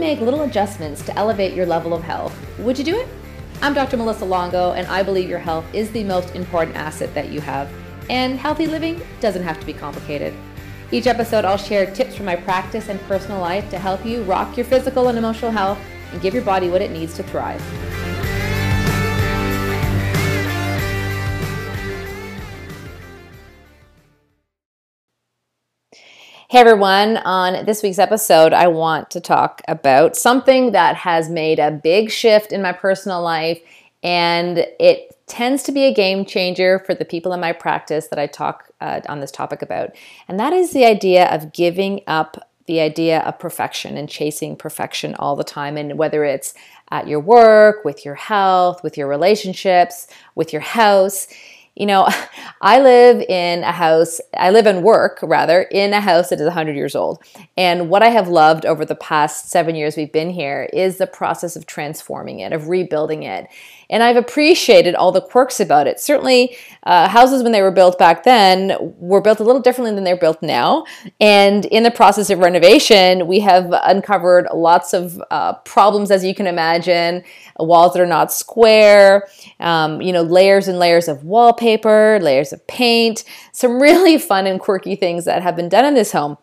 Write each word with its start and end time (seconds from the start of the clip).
make 0.00 0.20
little 0.20 0.42
adjustments 0.42 1.02
to 1.02 1.14
elevate 1.16 1.52
your 1.52 1.66
level 1.66 1.92
of 1.92 2.02
health, 2.02 2.34
would 2.58 2.78
you 2.78 2.84
do 2.84 2.96
it? 2.96 3.06
I'm 3.60 3.74
Dr. 3.74 3.98
Melissa 3.98 4.24
Longo, 4.24 4.72
and 4.72 4.86
I 4.86 5.02
believe 5.02 5.28
your 5.28 5.38
health 5.38 5.66
is 5.74 5.92
the 5.92 6.04
most 6.04 6.34
important 6.34 6.74
asset 6.74 7.12
that 7.14 7.28
you 7.28 7.42
have. 7.42 7.70
And 8.08 8.38
healthy 8.38 8.66
living 8.66 9.02
doesn't 9.20 9.42
have 9.42 9.60
to 9.60 9.66
be 9.66 9.74
complicated. 9.74 10.32
Each 10.90 11.06
episode, 11.06 11.44
I'll 11.44 11.58
share 11.58 11.94
tips 11.94 12.16
from 12.16 12.24
my 12.24 12.34
practice 12.34 12.88
and 12.88 12.98
personal 13.02 13.40
life 13.40 13.68
to 13.70 13.78
help 13.78 14.04
you 14.06 14.22
rock 14.22 14.56
your 14.56 14.64
physical 14.64 15.08
and 15.08 15.18
emotional 15.18 15.50
health 15.50 15.78
and 16.12 16.22
give 16.22 16.32
your 16.32 16.44
body 16.44 16.70
what 16.70 16.80
it 16.80 16.90
needs 16.90 17.14
to 17.16 17.22
thrive. 17.22 17.62
Hey 26.50 26.58
everyone, 26.58 27.18
on 27.18 27.64
this 27.64 27.80
week's 27.80 28.00
episode, 28.00 28.52
I 28.52 28.66
want 28.66 29.08
to 29.12 29.20
talk 29.20 29.62
about 29.68 30.16
something 30.16 30.72
that 30.72 30.96
has 30.96 31.30
made 31.30 31.60
a 31.60 31.70
big 31.70 32.10
shift 32.10 32.50
in 32.50 32.60
my 32.60 32.72
personal 32.72 33.22
life, 33.22 33.60
and 34.02 34.58
it 34.80 35.16
tends 35.28 35.62
to 35.62 35.70
be 35.70 35.84
a 35.84 35.94
game 35.94 36.24
changer 36.24 36.80
for 36.80 36.92
the 36.92 37.04
people 37.04 37.32
in 37.32 37.38
my 37.38 37.52
practice 37.52 38.08
that 38.08 38.18
I 38.18 38.26
talk 38.26 38.68
uh, 38.80 39.00
on 39.08 39.20
this 39.20 39.30
topic 39.30 39.62
about. 39.62 39.90
And 40.26 40.40
that 40.40 40.52
is 40.52 40.72
the 40.72 40.84
idea 40.84 41.32
of 41.32 41.52
giving 41.52 42.00
up 42.08 42.36
the 42.66 42.80
idea 42.80 43.20
of 43.20 43.38
perfection 43.38 43.96
and 43.96 44.08
chasing 44.08 44.56
perfection 44.56 45.14
all 45.20 45.36
the 45.36 45.44
time. 45.44 45.76
And 45.76 45.98
whether 45.98 46.24
it's 46.24 46.52
at 46.90 47.06
your 47.06 47.20
work, 47.20 47.84
with 47.84 48.04
your 48.04 48.16
health, 48.16 48.82
with 48.82 48.98
your 48.98 49.06
relationships, 49.06 50.08
with 50.34 50.52
your 50.52 50.62
house, 50.62 51.28
you 51.80 51.86
know, 51.86 52.06
I 52.60 52.78
live 52.80 53.22
in 53.22 53.64
a 53.64 53.72
house, 53.72 54.20
I 54.36 54.50
live 54.50 54.66
and 54.66 54.84
work 54.84 55.18
rather 55.22 55.62
in 55.62 55.94
a 55.94 56.00
house 56.00 56.28
that 56.28 56.38
is 56.38 56.44
100 56.44 56.76
years 56.76 56.94
old. 56.94 57.22
And 57.56 57.88
what 57.88 58.02
I 58.02 58.10
have 58.10 58.28
loved 58.28 58.66
over 58.66 58.84
the 58.84 58.94
past 58.94 59.48
seven 59.48 59.74
years 59.74 59.96
we've 59.96 60.12
been 60.12 60.28
here 60.28 60.68
is 60.74 60.98
the 60.98 61.06
process 61.06 61.56
of 61.56 61.64
transforming 61.64 62.40
it, 62.40 62.52
of 62.52 62.68
rebuilding 62.68 63.22
it. 63.22 63.48
And 63.90 64.02
I've 64.02 64.16
appreciated 64.16 64.94
all 64.94 65.12
the 65.12 65.20
quirks 65.20 65.60
about 65.60 65.86
it. 65.86 66.00
Certainly, 66.00 66.56
uh, 66.84 67.08
houses 67.08 67.42
when 67.42 67.52
they 67.52 67.60
were 67.60 67.70
built 67.70 67.98
back 67.98 68.22
then 68.22 68.76
were 68.98 69.20
built 69.20 69.40
a 69.40 69.44
little 69.44 69.60
differently 69.60 69.94
than 69.94 70.04
they're 70.04 70.16
built 70.16 70.42
now. 70.42 70.84
And 71.20 71.66
in 71.66 71.82
the 71.82 71.90
process 71.90 72.30
of 72.30 72.38
renovation, 72.38 73.26
we 73.26 73.40
have 73.40 73.74
uncovered 73.84 74.46
lots 74.54 74.94
of 74.94 75.20
uh, 75.30 75.54
problems, 75.64 76.10
as 76.10 76.24
you 76.24 76.34
can 76.34 76.46
imagine 76.46 77.24
walls 77.58 77.92
that 77.92 78.00
are 78.00 78.06
not 78.06 78.32
square, 78.32 79.28
um, 79.58 80.00
you 80.00 80.12
know, 80.12 80.22
layers 80.22 80.68
and 80.68 80.78
layers 80.78 81.08
of 81.08 81.24
wallpaper, 81.24 82.18
layers 82.22 82.52
of 82.52 82.66
paint, 82.66 83.24
some 83.52 83.80
really 83.82 84.18
fun 84.18 84.46
and 84.46 84.60
quirky 84.60 84.96
things 84.96 85.24
that 85.24 85.42
have 85.42 85.56
been 85.56 85.68
done 85.68 85.84
in 85.84 85.94
this 85.94 86.12
home. 86.12 86.38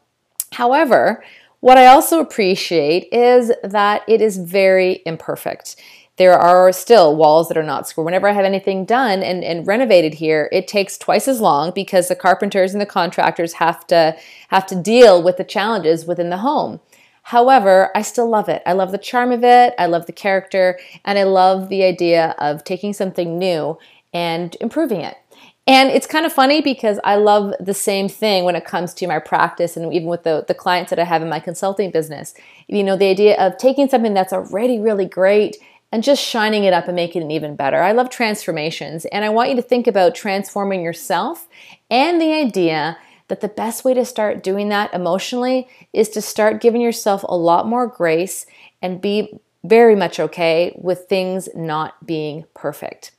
However, 0.53 1.23
what 1.59 1.77
I 1.77 1.87
also 1.87 2.19
appreciate 2.19 3.07
is 3.11 3.51
that 3.63 4.03
it 4.07 4.21
is 4.21 4.37
very 4.37 5.01
imperfect. 5.05 5.75
There 6.17 6.37
are 6.37 6.71
still 6.71 7.15
walls 7.15 7.47
that 7.47 7.57
are 7.57 7.63
not 7.63 7.87
square. 7.87 8.03
Whenever 8.03 8.27
I 8.27 8.33
have 8.33 8.45
anything 8.45 8.85
done 8.85 9.21
and, 9.21 9.43
and 9.43 9.67
renovated 9.67 10.15
here, 10.15 10.49
it 10.51 10.67
takes 10.67 10.97
twice 10.97 11.27
as 11.27 11.39
long 11.39 11.71
because 11.73 12.07
the 12.07 12.15
carpenters 12.15 12.73
and 12.73 12.81
the 12.81 12.87
contractors 12.87 13.53
have 13.53 13.85
to 13.87 14.17
have 14.49 14.65
to 14.67 14.75
deal 14.75 15.21
with 15.21 15.37
the 15.37 15.43
challenges 15.43 16.05
within 16.05 16.29
the 16.29 16.37
home. 16.37 16.79
However, 17.23 17.91
I 17.93 18.01
still 18.01 18.29
love 18.29 18.49
it. 18.49 18.63
I 18.65 18.73
love 18.73 18.91
the 18.91 18.97
charm 18.97 19.31
of 19.31 19.43
it, 19.43 19.73
I 19.77 19.85
love 19.85 20.05
the 20.05 20.13
character, 20.13 20.79
and 21.03 21.19
I 21.19 21.23
love 21.23 21.69
the 21.69 21.83
idea 21.83 22.33
of 22.39 22.63
taking 22.63 22.93
something 22.93 23.37
new 23.37 23.77
and 24.13 24.55
improving 24.61 25.01
it. 25.01 25.17
And 25.67 25.89
it's 25.89 26.07
kind 26.07 26.25
of 26.25 26.31
funny 26.31 26.61
because 26.61 26.97
I 27.03 27.17
love 27.17 27.53
the 27.59 27.73
same 27.73 28.07
thing 28.07 28.45
when 28.45 28.55
it 28.55 28.63
comes 28.63 28.93
to 28.95 29.07
my 29.07 29.19
practice 29.19 29.75
and 29.75 29.93
even 29.93 30.07
with 30.07 30.23
the, 30.23 30.45
the 30.47 30.53
clients 30.53 30.89
that 30.91 30.99
I 30.99 31.03
have 31.03 31.21
in 31.21 31.27
my 31.27 31.41
consulting 31.41 31.91
business. 31.91 32.33
You 32.67 32.85
know, 32.85 32.95
the 32.95 33.09
idea 33.09 33.35
of 33.37 33.57
taking 33.57 33.89
something 33.89 34.13
that's 34.13 34.31
already 34.31 34.79
really 34.79 35.05
great 35.05 35.57
and 35.91 36.03
just 36.03 36.23
shining 36.23 36.63
it 36.63 36.73
up 36.73 36.87
and 36.87 36.95
making 36.95 37.29
it 37.29 37.33
even 37.33 37.55
better. 37.55 37.81
I 37.81 37.91
love 37.91 38.09
transformations, 38.09 39.05
and 39.05 39.23
I 39.23 39.29
want 39.29 39.49
you 39.49 39.55
to 39.55 39.61
think 39.61 39.87
about 39.87 40.15
transforming 40.15 40.81
yourself 40.81 41.47
and 41.89 42.19
the 42.19 42.33
idea 42.33 42.97
that 43.27 43.41
the 43.41 43.47
best 43.47 43.83
way 43.83 43.93
to 43.93 44.05
start 44.05 44.43
doing 44.43 44.69
that 44.69 44.93
emotionally 44.93 45.67
is 45.93 46.09
to 46.09 46.21
start 46.21 46.61
giving 46.61 46.81
yourself 46.81 47.23
a 47.23 47.35
lot 47.35 47.67
more 47.67 47.87
grace 47.87 48.45
and 48.81 49.01
be 49.01 49.39
very 49.63 49.95
much 49.95 50.19
okay 50.19 50.77
with 50.81 51.07
things 51.09 51.49
not 51.53 52.05
being 52.05 52.45
perfect. 52.53 53.11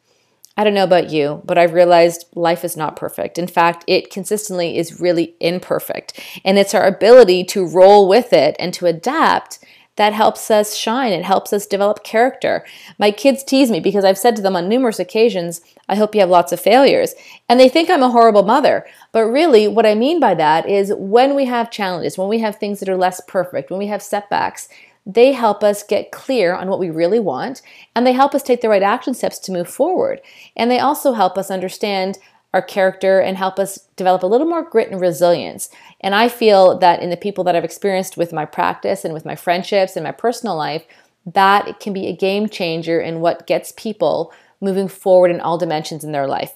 I 0.56 0.64
don't 0.64 0.74
know 0.74 0.84
about 0.84 1.10
you, 1.10 1.40
but 1.44 1.56
I've 1.56 1.72
realized 1.72 2.24
life 2.34 2.64
is 2.64 2.76
not 2.76 2.96
perfect. 2.96 3.38
In 3.38 3.46
fact, 3.46 3.84
it 3.86 4.10
consistently 4.10 4.76
is 4.76 5.00
really 5.00 5.36
imperfect. 5.38 6.18
And 6.44 6.58
it's 6.58 6.74
our 6.74 6.84
ability 6.84 7.44
to 7.44 7.64
roll 7.64 8.08
with 8.08 8.32
it 8.32 8.56
and 8.58 8.74
to 8.74 8.86
adapt 8.86 9.60
that 9.98 10.12
helps 10.12 10.48
us 10.48 10.76
shine. 10.76 11.12
It 11.12 11.24
helps 11.24 11.52
us 11.52 11.66
develop 11.66 12.04
character. 12.04 12.64
My 13.00 13.10
kids 13.10 13.42
tease 13.42 13.68
me 13.68 13.80
because 13.80 14.04
I've 14.04 14.16
said 14.16 14.36
to 14.36 14.42
them 14.42 14.54
on 14.54 14.68
numerous 14.68 15.00
occasions, 15.00 15.60
I 15.88 15.96
hope 15.96 16.14
you 16.14 16.20
have 16.20 16.30
lots 16.30 16.52
of 16.52 16.60
failures. 16.60 17.14
And 17.48 17.58
they 17.58 17.68
think 17.68 17.90
I'm 17.90 18.02
a 18.04 18.10
horrible 18.10 18.44
mother. 18.44 18.86
But 19.10 19.24
really, 19.24 19.66
what 19.66 19.86
I 19.86 19.96
mean 19.96 20.20
by 20.20 20.34
that 20.34 20.68
is 20.68 20.92
when 20.96 21.34
we 21.34 21.46
have 21.46 21.72
challenges, 21.72 22.16
when 22.16 22.28
we 22.28 22.38
have 22.38 22.56
things 22.56 22.78
that 22.78 22.88
are 22.88 22.96
less 22.96 23.20
perfect, 23.26 23.70
when 23.70 23.78
we 23.80 23.88
have 23.88 24.00
setbacks, 24.00 24.68
they 25.04 25.32
help 25.32 25.64
us 25.64 25.82
get 25.82 26.12
clear 26.12 26.54
on 26.54 26.68
what 26.68 26.78
we 26.78 26.90
really 26.90 27.18
want 27.18 27.62
and 27.96 28.06
they 28.06 28.12
help 28.12 28.34
us 28.34 28.42
take 28.42 28.60
the 28.60 28.68
right 28.68 28.82
action 28.82 29.14
steps 29.14 29.40
to 29.40 29.52
move 29.52 29.68
forward. 29.68 30.20
And 30.54 30.70
they 30.70 30.78
also 30.78 31.12
help 31.14 31.36
us 31.36 31.50
understand 31.50 32.18
our 32.54 32.62
character 32.62 33.20
and 33.20 33.36
help 33.36 33.58
us 33.58 33.88
develop 33.96 34.22
a 34.22 34.26
little 34.26 34.46
more 34.46 34.62
grit 34.62 34.90
and 34.90 35.00
resilience. 35.00 35.68
And 36.00 36.14
I 36.14 36.28
feel 36.28 36.78
that 36.78 37.02
in 37.02 37.10
the 37.10 37.16
people 37.16 37.44
that 37.44 37.54
I've 37.54 37.64
experienced 37.64 38.16
with 38.16 38.32
my 38.32 38.44
practice 38.44 39.04
and 39.04 39.12
with 39.12 39.26
my 39.26 39.36
friendships 39.36 39.96
and 39.96 40.04
my 40.04 40.12
personal 40.12 40.56
life, 40.56 40.84
that 41.26 41.78
can 41.80 41.92
be 41.92 42.06
a 42.06 42.16
game 42.16 42.48
changer 42.48 43.00
in 43.00 43.20
what 43.20 43.46
gets 43.46 43.72
people 43.72 44.32
moving 44.60 44.88
forward 44.88 45.30
in 45.30 45.40
all 45.40 45.58
dimensions 45.58 46.04
in 46.04 46.12
their 46.12 46.26
life. 46.26 46.54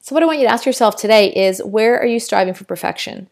So, 0.00 0.14
what 0.14 0.22
I 0.22 0.26
want 0.26 0.38
you 0.38 0.46
to 0.46 0.52
ask 0.52 0.64
yourself 0.64 0.96
today 0.96 1.32
is 1.32 1.62
where 1.64 1.98
are 1.98 2.06
you 2.06 2.20
striving 2.20 2.54
for 2.54 2.64
perfection? 2.64 3.28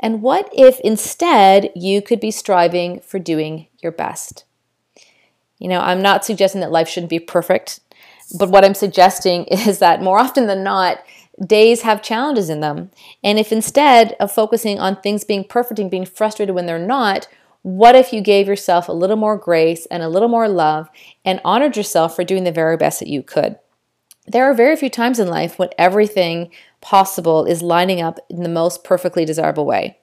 And 0.00 0.22
what 0.22 0.48
if 0.52 0.80
instead 0.80 1.70
you 1.74 2.02
could 2.02 2.20
be 2.20 2.30
striving 2.30 3.00
for 3.00 3.18
doing 3.18 3.68
your 3.80 3.92
best? 3.92 4.44
You 5.58 5.68
know, 5.68 5.80
I'm 5.80 6.02
not 6.02 6.24
suggesting 6.24 6.60
that 6.60 6.70
life 6.72 6.88
shouldn't 6.88 7.10
be 7.10 7.20
perfect, 7.20 7.80
but 8.38 8.50
what 8.50 8.64
I'm 8.64 8.74
suggesting 8.74 9.44
is 9.50 9.78
that 9.78 10.02
more 10.02 10.18
often 10.18 10.46
than 10.46 10.62
not, 10.62 11.02
days 11.44 11.82
have 11.82 12.02
challenges 12.02 12.50
in 12.50 12.60
them. 12.60 12.90
And 13.22 13.38
if 13.38 13.52
instead 13.52 14.16
of 14.20 14.32
focusing 14.32 14.78
on 14.78 15.00
things 15.00 15.24
being 15.24 15.44
perfect 15.44 15.78
and 15.78 15.90
being 15.90 16.04
frustrated 16.04 16.54
when 16.54 16.66
they're 16.66 16.78
not, 16.78 17.28
what 17.62 17.96
if 17.96 18.12
you 18.12 18.20
gave 18.20 18.46
yourself 18.46 18.88
a 18.88 18.92
little 18.92 19.16
more 19.16 19.36
grace 19.36 19.86
and 19.86 20.02
a 20.02 20.08
little 20.08 20.28
more 20.28 20.48
love 20.48 20.88
and 21.24 21.40
honored 21.44 21.76
yourself 21.76 22.14
for 22.16 22.24
doing 22.24 22.44
the 22.44 22.52
very 22.52 22.76
best 22.76 23.00
that 23.00 23.08
you 23.08 23.22
could? 23.22 23.58
There 24.26 24.44
are 24.44 24.54
very 24.54 24.76
few 24.76 24.90
times 24.90 25.18
in 25.18 25.28
life 25.28 25.58
when 25.58 25.70
everything 25.78 26.50
possible 26.80 27.44
is 27.44 27.62
lining 27.62 28.00
up 28.00 28.18
in 28.28 28.42
the 28.42 28.48
most 28.48 28.84
perfectly 28.84 29.24
desirable 29.24 29.64
way, 29.64 29.98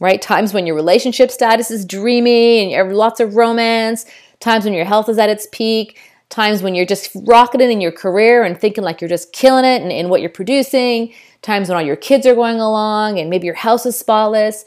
right? 0.00 0.20
Times 0.20 0.52
when 0.52 0.66
your 0.66 0.76
relationship 0.76 1.30
status 1.30 1.70
is 1.70 1.86
dreamy 1.86 2.60
and 2.60 2.70
you 2.70 2.76
have 2.76 2.92
lots 2.92 3.20
of 3.20 3.36
romance, 3.36 4.04
times 4.38 4.64
when 4.64 4.74
your 4.74 4.84
health 4.84 5.08
is 5.08 5.18
at 5.18 5.30
its 5.30 5.48
peak, 5.50 5.98
times 6.30 6.62
when 6.62 6.74
you're 6.74 6.86
just 6.86 7.10
rocketing 7.26 7.70
in 7.70 7.80
your 7.80 7.92
career 7.92 8.44
and 8.44 8.58
thinking 8.58 8.84
like 8.84 9.00
you're 9.00 9.08
just 9.08 9.32
killing 9.32 9.64
it 9.64 9.82
in, 9.82 9.90
in 9.90 10.08
what 10.08 10.20
you're 10.20 10.30
producing, 10.30 11.12
times 11.42 11.68
when 11.68 11.76
all 11.76 11.82
your 11.82 11.96
kids 11.96 12.26
are 12.26 12.34
going 12.34 12.60
along 12.60 13.18
and 13.18 13.28
maybe 13.28 13.46
your 13.46 13.56
house 13.56 13.84
is 13.84 13.98
spotless. 13.98 14.64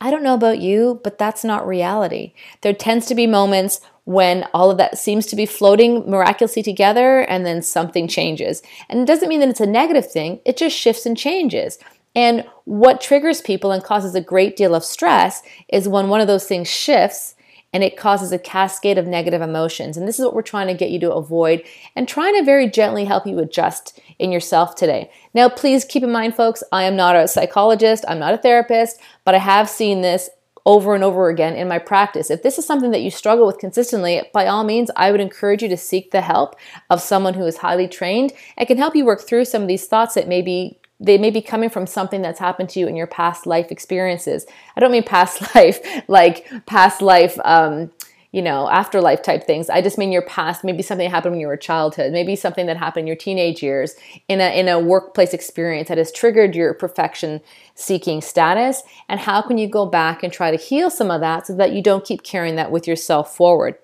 I 0.00 0.10
don't 0.10 0.24
know 0.24 0.34
about 0.34 0.58
you, 0.58 1.00
but 1.04 1.18
that's 1.18 1.44
not 1.44 1.66
reality. 1.66 2.32
There 2.62 2.72
tends 2.72 3.06
to 3.06 3.14
be 3.14 3.26
moments 3.26 3.80
when 4.04 4.44
all 4.52 4.70
of 4.70 4.78
that 4.78 4.98
seems 4.98 5.26
to 5.26 5.36
be 5.36 5.46
floating 5.46 6.10
miraculously 6.10 6.62
together 6.62 7.20
and 7.20 7.46
then 7.46 7.62
something 7.62 8.08
changes. 8.08 8.62
And 8.88 9.00
it 9.00 9.06
doesn't 9.06 9.28
mean 9.28 9.40
that 9.40 9.48
it's 9.48 9.60
a 9.60 9.66
negative 9.66 10.10
thing, 10.10 10.40
it 10.44 10.56
just 10.56 10.76
shifts 10.76 11.06
and 11.06 11.16
changes. 11.16 11.78
And 12.14 12.44
what 12.64 13.00
triggers 13.00 13.40
people 13.40 13.70
and 13.70 13.82
causes 13.82 14.14
a 14.14 14.20
great 14.20 14.56
deal 14.56 14.74
of 14.74 14.84
stress 14.84 15.42
is 15.68 15.88
when 15.88 16.08
one 16.08 16.20
of 16.20 16.26
those 16.26 16.46
things 16.46 16.68
shifts 16.68 17.36
and 17.72 17.82
it 17.82 17.96
causes 17.96 18.32
a 18.32 18.38
cascade 18.38 18.98
of 18.98 19.06
negative 19.06 19.40
emotions. 19.40 19.96
And 19.96 20.06
this 20.06 20.18
is 20.18 20.24
what 20.24 20.34
we're 20.34 20.42
trying 20.42 20.66
to 20.68 20.74
get 20.74 20.90
you 20.90 21.00
to 21.00 21.12
avoid 21.12 21.62
and 21.96 22.06
trying 22.06 22.34
to 22.36 22.44
very 22.44 22.68
gently 22.68 23.04
help 23.04 23.26
you 23.26 23.38
adjust 23.38 23.98
in 24.18 24.30
yourself 24.32 24.74
today. 24.74 25.10
Now, 25.34 25.48
please 25.48 25.84
keep 25.84 26.02
in 26.02 26.12
mind, 26.12 26.36
folks, 26.36 26.62
I 26.72 26.84
am 26.84 26.96
not 26.96 27.16
a 27.16 27.28
psychologist, 27.28 28.04
I'm 28.06 28.18
not 28.18 28.34
a 28.34 28.38
therapist, 28.38 29.00
but 29.24 29.34
I 29.34 29.38
have 29.38 29.68
seen 29.68 30.02
this 30.02 30.28
over 30.64 30.94
and 30.94 31.02
over 31.02 31.28
again 31.28 31.56
in 31.56 31.66
my 31.66 31.78
practice. 31.78 32.30
If 32.30 32.42
this 32.42 32.58
is 32.58 32.66
something 32.66 32.92
that 32.92 33.02
you 33.02 33.10
struggle 33.10 33.46
with 33.46 33.58
consistently, 33.58 34.22
by 34.32 34.46
all 34.46 34.62
means, 34.62 34.90
I 34.94 35.10
would 35.10 35.20
encourage 35.20 35.62
you 35.62 35.68
to 35.68 35.76
seek 35.76 36.10
the 36.10 36.20
help 36.20 36.54
of 36.88 37.00
someone 37.00 37.34
who 37.34 37.44
is 37.46 37.58
highly 37.58 37.88
trained 37.88 38.32
and 38.56 38.68
can 38.68 38.78
help 38.78 38.94
you 38.94 39.04
work 39.04 39.22
through 39.22 39.46
some 39.46 39.62
of 39.62 39.68
these 39.68 39.86
thoughts 39.86 40.14
that 40.14 40.28
may 40.28 40.40
be 40.40 40.78
they 41.02 41.18
may 41.18 41.30
be 41.30 41.42
coming 41.42 41.68
from 41.68 41.86
something 41.86 42.22
that's 42.22 42.38
happened 42.38 42.68
to 42.70 42.80
you 42.80 42.86
in 42.86 42.96
your 42.96 43.08
past 43.08 43.44
life 43.44 43.72
experiences. 43.72 44.46
I 44.76 44.80
don't 44.80 44.92
mean 44.92 45.02
past 45.02 45.54
life 45.54 45.80
like 46.08 46.48
past 46.66 47.02
life, 47.02 47.38
um, 47.44 47.90
you 48.30 48.40
know, 48.40 48.70
afterlife 48.70 49.20
type 49.20 49.44
things. 49.44 49.68
I 49.68 49.82
just 49.82 49.98
mean 49.98 50.10
your 50.10 50.22
past, 50.22 50.64
maybe 50.64 50.82
something 50.82 51.04
that 51.04 51.14
happened 51.14 51.32
when 51.32 51.40
you 51.40 51.48
were 51.48 51.52
a 51.54 51.58
childhood, 51.58 52.12
maybe 52.12 52.34
something 52.34 52.64
that 52.66 52.78
happened 52.78 53.02
in 53.02 53.06
your 53.08 53.16
teenage 53.16 53.62
years 53.62 53.94
in 54.28 54.40
a 54.40 54.58
in 54.58 54.68
a 54.68 54.78
workplace 54.78 55.34
experience 55.34 55.88
that 55.88 55.98
has 55.98 56.12
triggered 56.12 56.54
your 56.54 56.72
perfection 56.72 57.40
seeking 57.74 58.22
status. 58.22 58.82
And 59.08 59.20
how 59.20 59.42
can 59.42 59.58
you 59.58 59.68
go 59.68 59.84
back 59.84 60.22
and 60.22 60.32
try 60.32 60.50
to 60.50 60.56
heal 60.56 60.88
some 60.88 61.10
of 61.10 61.20
that 61.20 61.46
so 61.46 61.56
that 61.56 61.72
you 61.72 61.82
don't 61.82 62.06
keep 62.06 62.22
carrying 62.22 62.56
that 62.56 62.70
with 62.70 62.86
yourself 62.86 63.36
forward? 63.36 63.76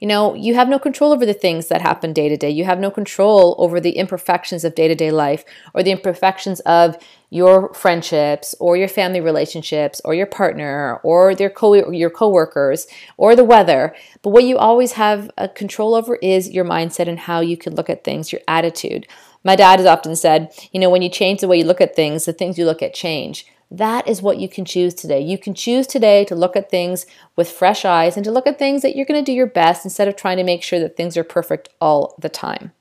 You 0.00 0.08
know, 0.08 0.34
you 0.34 0.54
have 0.54 0.68
no 0.68 0.78
control 0.78 1.12
over 1.12 1.26
the 1.26 1.34
things 1.34 1.68
that 1.68 1.82
happen 1.82 2.12
day 2.12 2.28
to 2.28 2.36
day. 2.36 2.50
You 2.50 2.64
have 2.64 2.78
no 2.78 2.90
control 2.90 3.54
over 3.58 3.80
the 3.80 3.92
imperfections 3.92 4.64
of 4.64 4.74
day 4.74 4.88
to 4.88 4.94
day 4.94 5.10
life 5.10 5.44
or 5.74 5.82
the 5.82 5.90
imperfections 5.90 6.60
of 6.60 6.96
your 7.30 7.74
friendships 7.74 8.54
or 8.60 8.76
your 8.76 8.88
family 8.88 9.20
relationships 9.20 10.00
or 10.04 10.14
your 10.14 10.26
partner 10.26 11.00
or 11.02 11.34
their 11.34 11.50
co- 11.50 11.90
your 11.90 12.10
coworkers 12.10 12.86
or 13.16 13.34
the 13.34 13.44
weather. 13.44 13.94
But 14.22 14.30
what 14.30 14.44
you 14.44 14.58
always 14.58 14.92
have 14.92 15.30
a 15.36 15.48
control 15.48 15.94
over 15.94 16.16
is 16.16 16.50
your 16.50 16.64
mindset 16.64 17.08
and 17.08 17.18
how 17.18 17.40
you 17.40 17.56
can 17.56 17.74
look 17.74 17.90
at 17.90 18.04
things, 18.04 18.32
your 18.32 18.42
attitude. 18.46 19.06
My 19.42 19.56
dad 19.56 19.78
has 19.78 19.86
often 19.86 20.16
said, 20.16 20.52
you 20.72 20.80
know, 20.80 20.90
when 20.90 21.02
you 21.02 21.08
change 21.08 21.40
the 21.40 21.48
way 21.48 21.58
you 21.58 21.64
look 21.64 21.80
at 21.80 21.94
things, 21.94 22.24
the 22.24 22.32
things 22.32 22.58
you 22.58 22.64
look 22.64 22.82
at 22.82 22.94
change. 22.94 23.46
That 23.70 24.06
is 24.06 24.22
what 24.22 24.38
you 24.38 24.48
can 24.48 24.64
choose 24.64 24.94
today. 24.94 25.20
You 25.20 25.38
can 25.38 25.54
choose 25.54 25.86
today 25.86 26.24
to 26.26 26.36
look 26.36 26.56
at 26.56 26.70
things 26.70 27.04
with 27.34 27.50
fresh 27.50 27.84
eyes 27.84 28.16
and 28.16 28.24
to 28.24 28.30
look 28.30 28.46
at 28.46 28.58
things 28.58 28.82
that 28.82 28.94
you're 28.94 29.06
going 29.06 29.22
to 29.22 29.28
do 29.28 29.34
your 29.34 29.46
best 29.46 29.84
instead 29.84 30.06
of 30.06 30.16
trying 30.16 30.36
to 30.36 30.44
make 30.44 30.62
sure 30.62 30.78
that 30.78 30.96
things 30.96 31.16
are 31.16 31.24
perfect 31.24 31.68
all 31.80 32.14
the 32.18 32.28
time. 32.28 32.72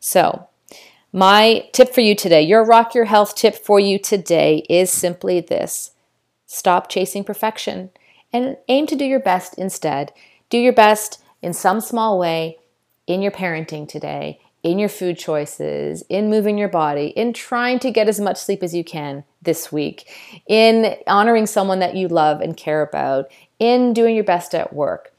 So, 0.00 0.46
my 1.12 1.66
tip 1.72 1.94
for 1.94 2.02
you 2.02 2.14
today, 2.14 2.42
your 2.42 2.62
Rock 2.62 2.94
Your 2.94 3.06
Health 3.06 3.34
tip 3.34 3.54
for 3.54 3.80
you 3.80 3.98
today 3.98 4.66
is 4.68 4.92
simply 4.92 5.40
this 5.40 5.92
stop 6.46 6.88
chasing 6.90 7.24
perfection 7.24 7.90
and 8.32 8.58
aim 8.68 8.86
to 8.86 8.96
do 8.96 9.06
your 9.06 9.20
best 9.20 9.54
instead. 9.54 10.12
Do 10.50 10.58
your 10.58 10.72
best 10.72 11.22
in 11.40 11.54
some 11.54 11.80
small 11.80 12.18
way 12.18 12.58
in 13.06 13.22
your 13.22 13.32
parenting 13.32 13.88
today, 13.88 14.40
in 14.62 14.78
your 14.78 14.88
food 14.88 15.18
choices, 15.18 16.02
in 16.08 16.28
moving 16.28 16.58
your 16.58 16.68
body, 16.68 17.08
in 17.08 17.32
trying 17.32 17.78
to 17.78 17.90
get 17.90 18.08
as 18.08 18.20
much 18.20 18.36
sleep 18.36 18.62
as 18.62 18.74
you 18.74 18.82
can 18.82 19.24
this 19.40 19.70
week, 19.70 20.10
in 20.46 20.96
honoring 21.06 21.46
someone 21.46 21.78
that 21.78 21.94
you 21.94 22.08
love 22.08 22.40
and 22.40 22.56
care 22.56 22.82
about, 22.82 23.30
in 23.58 23.92
doing 23.92 24.14
your 24.14 24.24
best 24.24 24.54
at 24.54 24.72
work. 24.72 25.12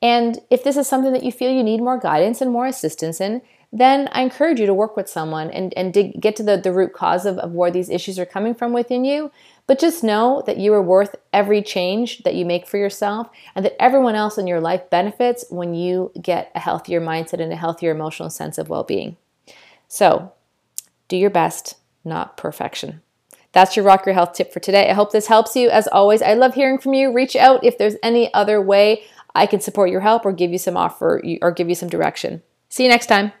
And 0.00 0.38
if 0.50 0.62
this 0.62 0.76
is 0.76 0.86
something 0.86 1.12
that 1.12 1.24
you 1.24 1.32
feel 1.32 1.50
you 1.50 1.62
need 1.62 1.80
more 1.80 1.98
guidance 1.98 2.40
and 2.40 2.50
more 2.50 2.66
assistance 2.66 3.20
in, 3.20 3.42
then 3.74 4.08
I 4.12 4.22
encourage 4.22 4.60
you 4.60 4.66
to 4.66 4.72
work 4.72 4.96
with 4.96 5.08
someone 5.08 5.50
and, 5.50 5.74
and 5.76 5.92
dig, 5.92 6.20
get 6.20 6.36
to 6.36 6.44
the, 6.44 6.56
the 6.56 6.72
root 6.72 6.92
cause 6.92 7.26
of, 7.26 7.38
of 7.38 7.50
where 7.50 7.72
these 7.72 7.90
issues 7.90 8.20
are 8.20 8.24
coming 8.24 8.54
from 8.54 8.72
within 8.72 9.04
you. 9.04 9.32
But 9.66 9.80
just 9.80 10.04
know 10.04 10.44
that 10.46 10.58
you 10.58 10.72
are 10.74 10.82
worth 10.82 11.16
every 11.32 11.60
change 11.60 12.22
that 12.22 12.36
you 12.36 12.46
make 12.46 12.68
for 12.68 12.76
yourself 12.76 13.28
and 13.56 13.64
that 13.64 13.74
everyone 13.82 14.14
else 14.14 14.38
in 14.38 14.46
your 14.46 14.60
life 14.60 14.88
benefits 14.90 15.44
when 15.50 15.74
you 15.74 16.12
get 16.22 16.52
a 16.54 16.60
healthier 16.60 17.00
mindset 17.00 17.40
and 17.40 17.52
a 17.52 17.56
healthier 17.56 17.90
emotional 17.90 18.30
sense 18.30 18.58
of 18.58 18.68
well 18.68 18.84
being. 18.84 19.16
So, 19.88 20.32
do 21.08 21.16
your 21.16 21.30
best, 21.30 21.74
not 22.04 22.36
perfection. 22.36 23.00
That's 23.50 23.76
your 23.76 23.84
Rock 23.84 24.06
Your 24.06 24.14
Health 24.14 24.34
tip 24.34 24.52
for 24.52 24.60
today. 24.60 24.88
I 24.88 24.94
hope 24.94 25.10
this 25.10 25.26
helps 25.26 25.56
you. 25.56 25.68
As 25.68 25.88
always, 25.88 26.22
I 26.22 26.34
love 26.34 26.54
hearing 26.54 26.78
from 26.78 26.94
you. 26.94 27.12
Reach 27.12 27.34
out 27.34 27.64
if 27.64 27.76
there's 27.76 27.96
any 28.04 28.32
other 28.34 28.60
way 28.60 29.02
I 29.34 29.46
can 29.46 29.60
support 29.60 29.90
your 29.90 30.00
help 30.00 30.24
or 30.24 30.32
give 30.32 30.52
you 30.52 30.58
some 30.58 30.76
offer 30.76 31.20
or 31.42 31.50
give 31.50 31.68
you 31.68 31.74
some 31.74 31.88
direction. 31.88 32.42
See 32.68 32.84
you 32.84 32.88
next 32.88 33.06
time. 33.06 33.32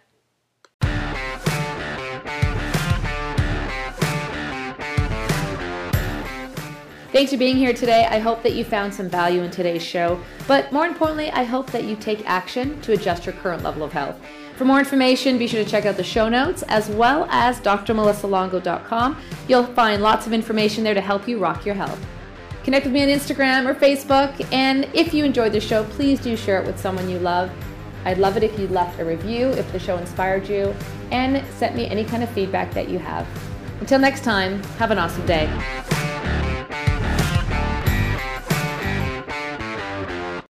Thanks 7.14 7.30
for 7.30 7.38
being 7.38 7.56
here 7.56 7.72
today. 7.72 8.08
I 8.10 8.18
hope 8.18 8.42
that 8.42 8.54
you 8.54 8.64
found 8.64 8.92
some 8.92 9.08
value 9.08 9.42
in 9.42 9.50
today's 9.52 9.84
show. 9.84 10.20
But 10.48 10.72
more 10.72 10.84
importantly, 10.84 11.30
I 11.30 11.44
hope 11.44 11.70
that 11.70 11.84
you 11.84 11.94
take 11.94 12.28
action 12.28 12.80
to 12.80 12.92
adjust 12.92 13.24
your 13.24 13.36
current 13.36 13.62
level 13.62 13.84
of 13.84 13.92
health. 13.92 14.20
For 14.56 14.64
more 14.64 14.80
information, 14.80 15.38
be 15.38 15.46
sure 15.46 15.62
to 15.62 15.70
check 15.70 15.86
out 15.86 15.96
the 15.96 16.02
show 16.02 16.28
notes 16.28 16.64
as 16.66 16.88
well 16.88 17.28
as 17.30 17.60
drmelissalongo.com. 17.60 19.16
You'll 19.46 19.62
find 19.62 20.02
lots 20.02 20.26
of 20.26 20.32
information 20.32 20.82
there 20.82 20.92
to 20.92 21.00
help 21.00 21.28
you 21.28 21.38
rock 21.38 21.64
your 21.64 21.76
health. 21.76 22.04
Connect 22.64 22.84
with 22.84 22.92
me 22.92 23.02
on 23.04 23.08
Instagram 23.08 23.68
or 23.68 23.76
Facebook. 23.76 24.52
And 24.52 24.88
if 24.92 25.14
you 25.14 25.24
enjoyed 25.24 25.52
the 25.52 25.60
show, 25.60 25.84
please 25.84 26.18
do 26.18 26.36
share 26.36 26.60
it 26.60 26.66
with 26.66 26.80
someone 26.80 27.08
you 27.08 27.20
love. 27.20 27.48
I'd 28.04 28.18
love 28.18 28.36
it 28.36 28.42
if 28.42 28.58
you 28.58 28.66
left 28.66 28.98
a 28.98 29.04
review 29.04 29.50
if 29.50 29.70
the 29.70 29.78
show 29.78 29.98
inspired 29.98 30.48
you 30.48 30.74
and 31.12 31.46
sent 31.54 31.76
me 31.76 31.86
any 31.86 32.02
kind 32.02 32.24
of 32.24 32.30
feedback 32.30 32.74
that 32.74 32.88
you 32.88 32.98
have. 32.98 33.24
Until 33.78 34.00
next 34.00 34.24
time, 34.24 34.60
have 34.78 34.90
an 34.90 34.98
awesome 34.98 35.24
day. 35.26 35.93